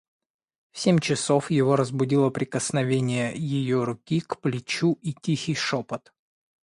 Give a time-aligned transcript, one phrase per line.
[0.71, 6.11] В семь часов его разбудило прикосновение ее руки к плечу и тихий шопот.